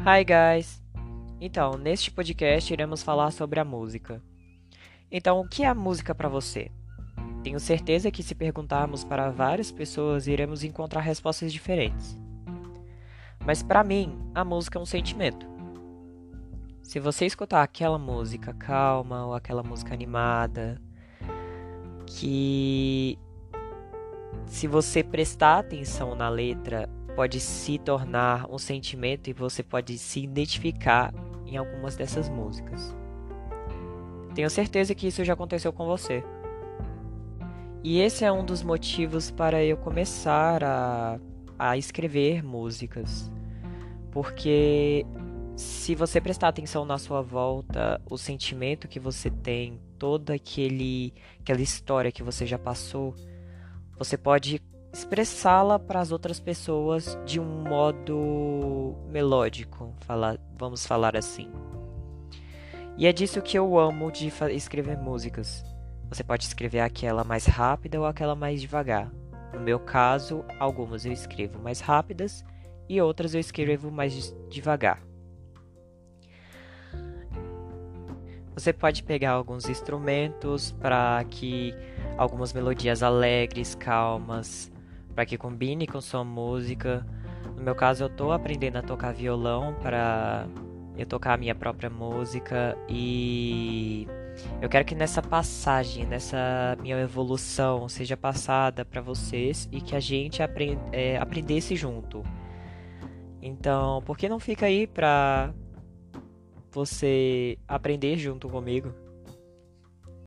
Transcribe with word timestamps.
Hi 0.00 0.22
guys! 0.24 0.80
Então, 1.40 1.72
neste 1.72 2.08
podcast 2.12 2.72
iremos 2.72 3.02
falar 3.02 3.32
sobre 3.32 3.58
a 3.58 3.64
música. 3.64 4.22
Então, 5.10 5.40
o 5.40 5.48
que 5.48 5.64
é 5.64 5.66
a 5.66 5.74
música 5.74 6.14
para 6.14 6.28
você? 6.28 6.70
Tenho 7.42 7.58
certeza 7.58 8.08
que 8.08 8.22
se 8.22 8.32
perguntarmos 8.32 9.02
para 9.02 9.28
várias 9.30 9.72
pessoas 9.72 10.28
iremos 10.28 10.62
encontrar 10.62 11.00
respostas 11.00 11.52
diferentes. 11.52 12.16
Mas 13.44 13.60
para 13.60 13.82
mim, 13.82 14.16
a 14.34 14.44
música 14.44 14.78
é 14.78 14.82
um 14.82 14.86
sentimento. 14.86 15.46
Se 16.80 17.00
você 17.00 17.26
escutar 17.26 17.64
aquela 17.64 17.98
música 17.98 18.54
calma 18.54 19.26
ou 19.26 19.34
aquela 19.34 19.64
música 19.64 19.92
animada, 19.92 20.80
que 22.06 23.18
se 24.46 24.68
você 24.68 25.02
prestar 25.02 25.58
atenção 25.58 26.14
na 26.14 26.28
letra, 26.28 26.88
pode 27.18 27.40
se 27.40 27.78
tornar 27.78 28.48
um 28.48 28.58
sentimento 28.58 29.28
e 29.28 29.32
você 29.32 29.60
pode 29.60 29.98
se 29.98 30.20
identificar 30.20 31.12
em 31.44 31.56
algumas 31.56 31.96
dessas 31.96 32.28
músicas. 32.28 32.94
Tenho 34.36 34.48
certeza 34.48 34.94
que 34.94 35.08
isso 35.08 35.24
já 35.24 35.32
aconteceu 35.32 35.72
com 35.72 35.84
você. 35.84 36.22
E 37.82 37.98
esse 37.98 38.24
é 38.24 38.30
um 38.30 38.44
dos 38.44 38.62
motivos 38.62 39.32
para 39.32 39.64
eu 39.64 39.76
começar 39.76 40.62
a, 40.62 41.18
a 41.58 41.76
escrever 41.76 42.40
músicas. 42.44 43.28
Porque 44.12 45.04
se 45.56 45.96
você 45.96 46.20
prestar 46.20 46.46
atenção 46.46 46.84
na 46.84 46.98
sua 46.98 47.20
volta, 47.20 48.00
o 48.08 48.16
sentimento 48.16 48.86
que 48.86 49.00
você 49.00 49.28
tem, 49.28 49.80
toda 49.98 50.34
aquele, 50.34 51.12
aquela 51.40 51.62
história 51.62 52.12
que 52.12 52.22
você 52.22 52.46
já 52.46 52.60
passou, 52.60 53.12
você 53.98 54.16
pode 54.16 54.62
expressá-la 54.98 55.78
para 55.78 56.00
as 56.00 56.10
outras 56.10 56.40
pessoas 56.40 57.16
de 57.24 57.38
um 57.38 57.62
modo 57.62 58.96
melódico, 59.08 59.94
falar, 60.00 60.38
vamos 60.56 60.84
falar 60.84 61.16
assim. 61.16 61.48
E 62.96 63.06
é 63.06 63.12
disso 63.12 63.40
que 63.40 63.56
eu 63.56 63.78
amo 63.78 64.10
de 64.10 64.26
escrever 64.50 64.98
músicas. 64.98 65.62
Você 66.08 66.24
pode 66.24 66.44
escrever 66.44 66.80
aquela 66.80 67.22
mais 67.22 67.46
rápida 67.46 68.00
ou 68.00 68.06
aquela 68.06 68.34
mais 68.34 68.60
devagar. 68.60 69.08
No 69.54 69.60
meu 69.60 69.78
caso, 69.78 70.44
algumas 70.58 71.06
eu 71.06 71.12
escrevo 71.12 71.60
mais 71.60 71.78
rápidas 71.78 72.44
e 72.88 73.00
outras 73.00 73.34
eu 73.34 73.40
escrevo 73.40 73.92
mais 73.92 74.34
devagar. 74.50 75.00
Você 78.52 78.72
pode 78.72 79.04
pegar 79.04 79.30
alguns 79.30 79.68
instrumentos 79.68 80.72
para 80.72 81.24
que 81.30 81.72
algumas 82.16 82.52
melodias 82.52 83.04
alegres, 83.04 83.76
calmas, 83.76 84.72
para 85.18 85.26
que 85.26 85.36
combine 85.36 85.84
com 85.84 86.00
sua 86.00 86.22
música. 86.22 87.04
No 87.56 87.60
meu 87.64 87.74
caso, 87.74 88.04
eu 88.04 88.06
estou 88.06 88.30
aprendendo 88.30 88.76
a 88.76 88.82
tocar 88.82 89.12
violão 89.12 89.74
para 89.82 90.46
eu 90.96 91.04
tocar 91.04 91.34
a 91.34 91.36
minha 91.36 91.56
própria 91.56 91.90
música 91.90 92.78
e 92.88 94.06
eu 94.62 94.68
quero 94.68 94.84
que 94.84 94.94
nessa 94.94 95.20
passagem, 95.20 96.06
nessa 96.06 96.78
minha 96.80 96.96
evolução, 97.00 97.88
seja 97.88 98.16
passada 98.16 98.84
para 98.84 99.00
vocês 99.00 99.68
e 99.72 99.80
que 99.80 99.96
a 99.96 100.00
gente 100.00 100.40
aprend 100.40 100.78
é, 100.92 101.16
aprendesse 101.18 101.74
junto. 101.74 102.22
Então, 103.42 104.00
por 104.06 104.16
que 104.16 104.28
não 104.28 104.38
fica 104.38 104.66
aí 104.66 104.86
para 104.86 105.52
você 106.70 107.58
aprender 107.66 108.16
junto 108.18 108.48
comigo? 108.48 108.94